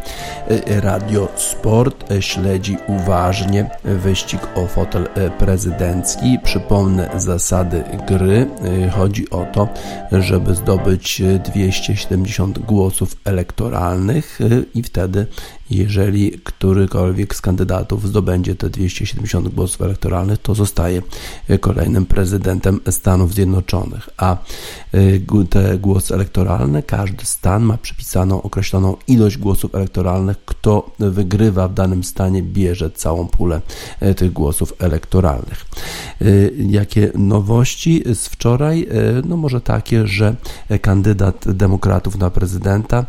[0.49, 5.09] E, Radio Sport e, śledzi uważnie wyścig o fotel
[5.39, 6.39] prezydencki.
[6.45, 8.47] Przypomnę zasady gry.
[8.97, 9.68] Chodzi o to,
[10.12, 14.39] żeby zdobyć e, 270 głosów elektoralnych
[14.75, 15.27] i wtedy
[15.77, 21.03] jeżeli którykolwiek z kandydatów zdobędzie te 270 głosów elektoralnych, to zostaje
[21.61, 24.09] kolejnym prezydentem Stanów Zjednoczonych.
[24.16, 24.37] A
[25.27, 30.45] gu- te głosy elektoralne, każdy stan ma przypisaną określoną ilość głosów elektoralnych.
[30.45, 33.61] Kto wygrywa w danym stanie, bierze całą pulę
[34.03, 35.64] y, tych głosów elektoralnych.
[36.68, 38.89] Jakie nowości z wczoraj?
[39.25, 40.37] No może takie, że
[40.81, 43.07] kandydat demokratów na prezydenta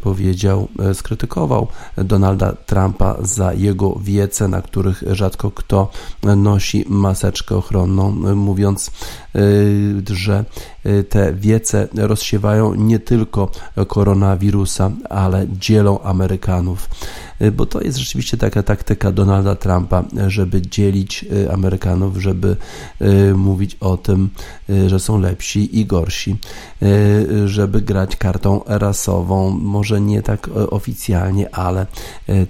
[0.00, 1.66] powiedział, skrytykował
[1.96, 5.90] Donalda Trumpa za jego wiece, na których rzadko kto
[6.36, 8.90] nosi maseczkę ochronną, mówiąc,
[9.36, 10.44] y, że
[10.86, 13.50] y, te wiece rozsiewają nie tylko
[13.88, 16.88] koronawirusa, ale dzielą Amerykanów.
[17.42, 22.56] Y, Bo to jest rzeczywiście taka taktyka Donalda Trumpa, żeby dzielić y, Amerykanów, żeby
[23.02, 24.30] y, mówić o tym,
[24.70, 26.36] y, że są lepsi i gorsi,
[26.82, 31.86] y, żeby grać kartą rasową, może nie tak oficjalnie, ale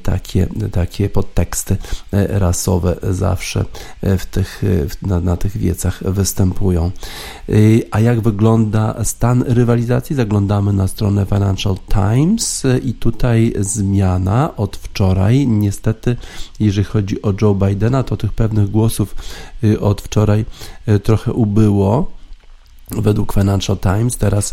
[0.02, 1.76] takie, takie podteksty
[2.12, 3.64] rasowe zawsze
[4.02, 4.62] w tych,
[5.02, 6.90] na, na tych wiecach występują.
[7.48, 10.16] Y, A jak wygląda stan rywalizacji?
[10.16, 15.46] Zaglądamy na stronę Financial Times y, i tutaj zmiana od wczoraj.
[15.46, 16.16] Niestety,
[16.60, 19.14] jeżeli chodzi o Joe Bidena, to tych pewnych głosów
[19.64, 20.44] y, od wczoraj
[20.88, 22.17] y, trochę ubyło.
[22.90, 24.52] Według Financial Times teraz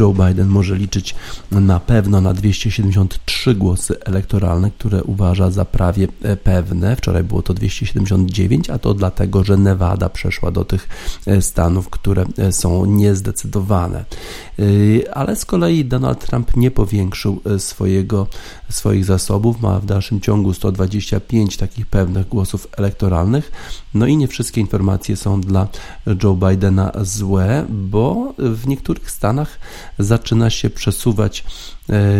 [0.00, 1.14] Joe Biden może liczyć
[1.50, 6.96] na pewno na 273 głosy elektoralne, które uważa za prawie e, pewne.
[6.96, 10.88] Wczoraj było to 279, a to dlatego, że Nevada przeszła do tych
[11.26, 14.04] e, stanów, które e, są niezdecydowane.
[15.12, 18.26] Ale z kolei Donald Trump nie powiększył swojego,
[18.70, 23.52] swoich zasobów, ma w dalszym ciągu 125 takich pewnych głosów elektoralnych.
[23.94, 25.68] No i nie wszystkie informacje są dla
[26.22, 29.58] Joe Bidena złe, bo w niektórych stanach
[29.98, 31.44] zaczyna się przesuwać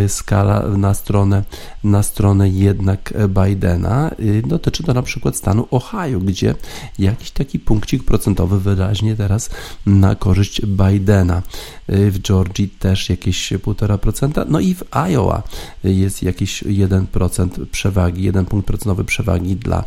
[0.07, 1.43] skala na stronę,
[1.83, 4.11] na stronę jednak Bidena.
[4.19, 6.55] Y, Dotyczy to na przykład stanu Ohio, gdzie
[6.99, 9.49] jakiś taki punkcik procentowy wyraźnie teraz
[9.85, 11.41] na korzyść Bidena.
[11.89, 15.43] Y, W Georgii też jakieś 1,5%, no i w Iowa
[15.83, 19.83] jest jakiś 1% przewagi, 1 punkt procentowy przewagi dla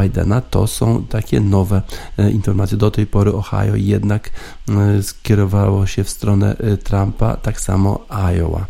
[0.00, 0.40] Bidena.
[0.40, 1.82] To są takie nowe
[2.18, 2.78] e, informacje.
[2.78, 4.30] Do tej pory Ohio jednak
[4.68, 8.66] e, skierowało się w stronę e, Trumpa, tak samo Iowa.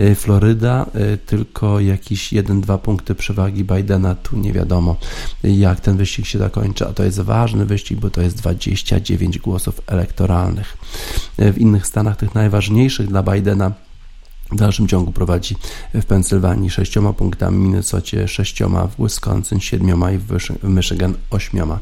[0.00, 4.96] E, Floryda e, tylko jakieś 1-2 punkty przewagi Bidena, tu nie wiadomo
[5.42, 9.80] jak ten wyścig się zakończy, a to jest ważny wyścig, bo to jest 29 głosów
[9.86, 10.76] elektoralnych.
[11.38, 13.72] W innych stanach, tych najważniejszych dla Bidena,
[14.52, 15.56] W dalszym ciągu prowadzi
[15.94, 21.78] w Pensylwanii sześcioma punktami, w Minnesocie sześcioma, w Wisconsin siedmioma i w Michigan ośmioma.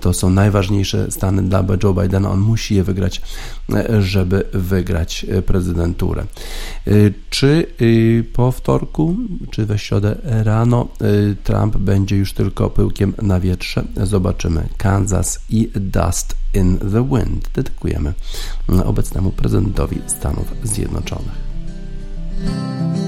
[0.00, 2.30] To są najważniejsze stany dla Joe Bidena.
[2.30, 3.22] On musi je wygrać,
[4.00, 6.24] żeby wygrać prezydenturę.
[7.30, 7.66] Czy
[8.32, 9.16] po wtorku,
[9.50, 10.88] czy we środę rano
[11.44, 13.84] Trump będzie już tylko pyłkiem na wietrze?
[14.02, 14.68] Zobaczymy.
[14.76, 18.14] Kansas i Dust in the Wind dedykujemy
[18.84, 21.47] obecnemu prezydentowi Stanów Zjednoczonych.
[22.40, 23.07] Música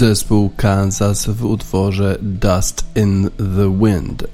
[0.00, 4.24] Zespół Kansas w utworze Dust in the Wind.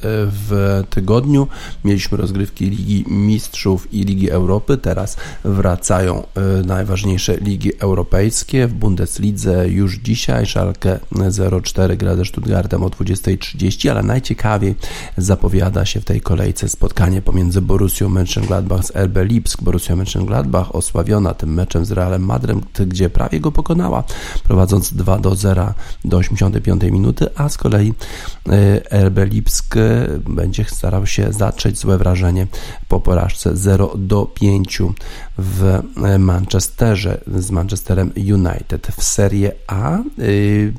[0.48, 1.48] W tygodniu
[1.84, 4.76] mieliśmy rozgrywki Ligi Mistrzów i Ligi Europy.
[4.76, 8.66] Teraz wracają e, najważniejsze ligi europejskie.
[8.66, 11.00] W Bundeslidze już dzisiaj Schalke
[11.62, 14.74] 04 gra ze Stuttgartem o 20.30, ale najciekawiej
[15.16, 19.62] zapowiada się w tej kolejce spotkanie pomiędzy Borussią Mönchengladbach z RB Lipsk.
[19.62, 24.04] Borussia Mönchengladbach osławiona tym meczem z Realem Madrem, gdzie prawie go pokonała,
[24.44, 27.94] prowadząc 2 do 0 0 do 85 minuty, a z kolei
[28.48, 29.76] e, RB Lipsk
[30.28, 32.46] będzie starał się zatrzeć złe wrażenie
[32.88, 34.82] po porażce 0 do 5
[35.38, 35.80] w
[36.18, 38.86] Manchesterze z Manchesterem United.
[38.96, 39.98] W Serie A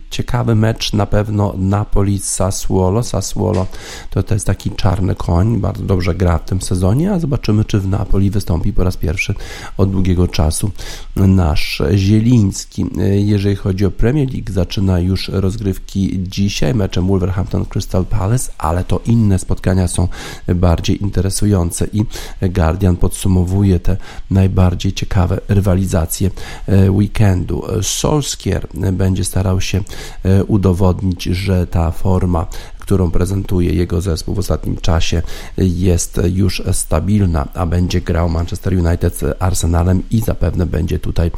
[0.09, 3.03] ciekawy mecz na pewno Napoli-Sassuolo.
[3.03, 3.67] Sassuolo
[4.09, 7.79] to, to jest taki czarny koń, bardzo dobrze gra w tym sezonie, a zobaczymy, czy
[7.79, 9.33] w Napoli wystąpi po raz pierwszy
[9.77, 10.71] od długiego czasu
[11.15, 12.85] nasz Zieliński.
[13.11, 18.96] Jeżeli chodzi o Premier League, zaczyna już rozgrywki dzisiaj meczem Wolverhampton Crystal Palace, ale to
[19.05, 20.07] inne spotkania są
[20.55, 22.05] bardziej interesujące i
[22.41, 23.97] Guardian podsumowuje te
[24.31, 26.31] najbardziej ciekawe rywalizacje
[26.67, 27.63] e, weekendu.
[27.81, 29.83] Solskjaer będzie starał się
[30.23, 32.47] e, udowodnić, że ta forma
[32.87, 35.21] którą prezentuje jego zespół w ostatnim czasie,
[35.57, 41.31] jest już stabilna, a będzie grał Manchester United z Arsenalem i zapewne będzie tutaj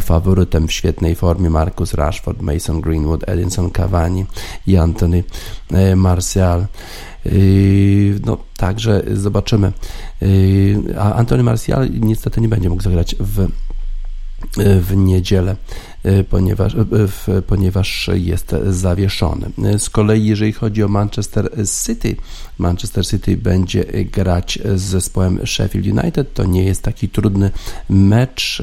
[0.00, 4.26] faworytem w świetnej formie Marcus Rashford, Mason Greenwood, Edinson Cavani
[4.66, 5.24] i Anthony
[5.96, 6.66] Martial.
[8.24, 9.72] No, także zobaczymy.
[10.98, 13.48] A Antony Martial niestety nie będzie mógł zagrać w
[14.80, 15.56] w niedzielę,
[16.30, 16.76] ponieważ,
[17.46, 19.50] ponieważ jest zawieszony.
[19.78, 21.50] Z kolei, jeżeli chodzi o Manchester
[21.86, 22.16] City,
[22.58, 26.34] Manchester City będzie grać z zespołem Sheffield United.
[26.34, 27.50] To nie jest taki trudny
[27.90, 28.62] mecz.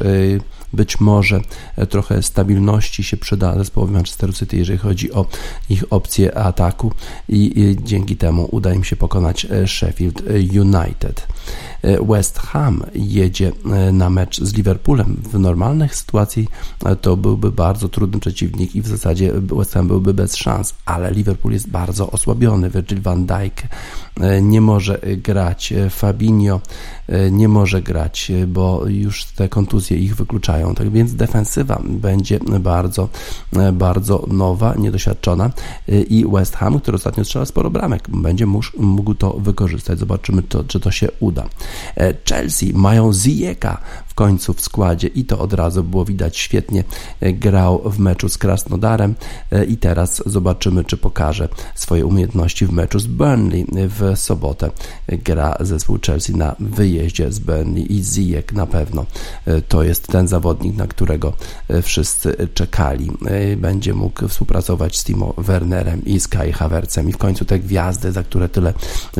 [0.73, 1.41] Być może
[1.89, 5.25] trochę stabilności się przyda zespołowi Manchester City, jeżeli chodzi o
[5.69, 6.91] ich opcję ataku
[7.29, 11.27] i dzięki temu uda im się pokonać Sheffield United.
[12.07, 13.51] West Ham jedzie
[13.93, 15.21] na mecz z Liverpoolem.
[15.31, 16.47] W normalnych sytuacji
[17.01, 21.53] to byłby bardzo trudny przeciwnik i w zasadzie West Ham byłby bez szans, ale Liverpool
[21.53, 22.69] jest bardzo osłabiony.
[22.69, 23.63] Virgil van Dijk
[24.41, 26.61] nie może grać, Fabinho
[27.31, 30.75] nie może grać, bo już te kontuzje ich wykluczają.
[30.75, 33.09] Tak więc defensywa będzie bardzo,
[33.73, 35.51] bardzo nowa, niedoświadczona
[36.09, 38.45] i West Ham, który ostatnio strzela sporo bramek, będzie
[38.77, 39.99] mógł to wykorzystać.
[39.99, 41.32] Zobaczymy, to, czy to się uda.
[42.29, 46.83] Chelsea mają Ziyeka w końcu w składzie i to od razu było widać świetnie.
[47.21, 49.15] Grał w meczu z Krasnodarem
[49.67, 54.71] i teraz zobaczymy, czy pokaże swoje umiejętności w meczu z Burnley w sobotę.
[55.07, 59.05] Gra zespół Chelsea na wyjeździe z Burnley i Ziyek na pewno
[59.67, 61.33] to jest ten zawodnik, na którego
[61.81, 63.11] wszyscy czekali.
[63.57, 68.23] Będzie mógł współpracować z Timo Wernerem i Kai Havertzem i w końcu te gwiazdy, za
[68.23, 68.73] które tyle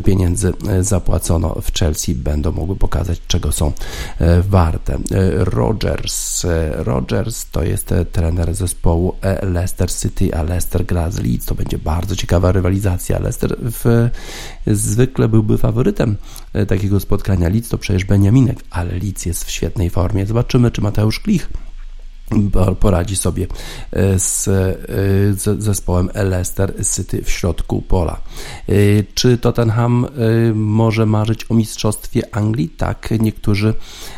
[0.04, 3.72] pieniędzy zapłacono w Chelsea będą mogły pokazać, czego są
[4.40, 4.98] warte.
[5.38, 6.46] Rogers.
[6.72, 11.46] Rogers to jest trener zespołu Leicester City, a Leicester gra z Leeds.
[11.46, 13.18] To będzie bardzo ciekawa rywalizacja.
[13.18, 14.08] Leicester w,
[14.66, 16.16] zwykle byłby faworytem
[16.68, 17.48] takiego spotkania.
[17.48, 20.26] Leeds to przecież Beniaminek, ale Leeds jest w świetnej formie.
[20.26, 21.48] Zobaczymy, czy Mateusz Klich
[22.80, 23.46] poradzi sobie
[23.92, 28.20] e, z, e, zespołem Leicester City w środku pola.
[28.68, 28.72] E,
[29.14, 30.06] czy Tottenham
[30.54, 32.68] może marzyć o mistrzostwie Anglii?
[32.68, 33.74] Tak, niektórzy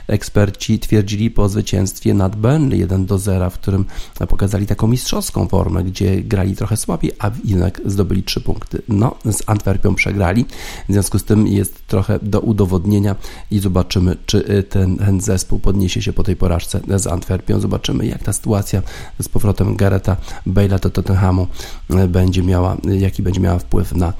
[0.07, 3.85] eksperci twierdzili po zwycięstwie nad Burnley 1 do 0, w którym
[4.29, 8.83] pokazali taką mistrzowską formę, gdzie grali trochę słabiej, a jednak zdobyli 3 punkty.
[8.89, 10.45] No, z Antwerpią przegrali,
[10.89, 13.17] w związku z tym jest trochę do udowodnienia
[13.51, 17.61] i zobaczymy, czy ten, ten zespół podniesie się po tej porażce z Antwerpią.
[17.61, 18.83] Zobaczymy, jak ta sytuacja
[19.23, 21.47] z powrotem Gareta Bale'a do Tottenhamu
[21.91, 24.13] e, będzie miała, jaki będzie miała wpływ na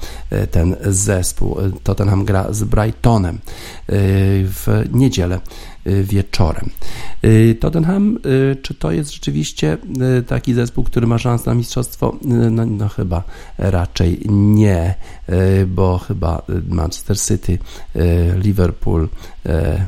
[0.51, 1.57] ten zespół.
[1.83, 3.39] Tottenham gra z Brightonem
[3.87, 5.39] w niedzielę
[6.03, 6.69] wieczorem.
[7.59, 8.19] Tottenham,
[8.61, 9.77] czy to jest rzeczywiście
[10.27, 12.17] taki zespół, który ma szansę na mistrzostwo?
[12.23, 13.23] No, no, chyba
[13.57, 14.95] raczej nie,
[15.67, 17.57] bo chyba Manchester City,
[18.35, 19.09] Liverpool,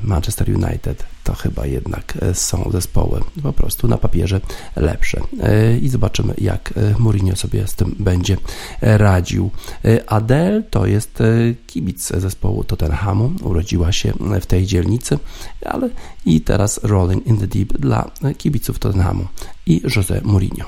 [0.03, 4.41] Manchester United to chyba jednak e, są zespoły po prostu na papierze
[4.75, 5.21] lepsze.
[5.39, 8.37] E, I zobaczymy, jak e, Mourinho sobie z tym będzie
[8.81, 9.49] radził.
[10.07, 11.23] Adele to jest
[11.67, 15.19] kibic zespołu Tottenhamu, urodziła się w tej dzielnicy,
[15.65, 15.89] ale
[16.25, 19.27] i teraz Rolling in the Deep dla kibiców Tottenhamu
[19.65, 20.65] i Jose Mourinho.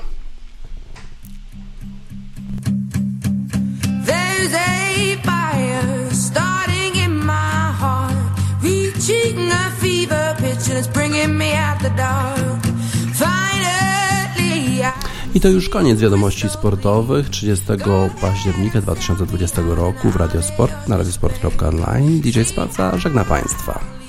[15.34, 17.66] I to już koniec wiadomości sportowych 30
[18.20, 22.20] października 2020 roku w Radiosport na radiosport.online.
[22.20, 24.01] DJ Spaca żegna Państwa.